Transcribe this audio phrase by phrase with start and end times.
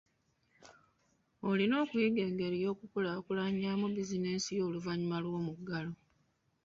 [1.49, 5.91] Olina okuyiga engeri y'okukulaakulanyaamu bizinensi yo oluvannyuma lw'omuggalo.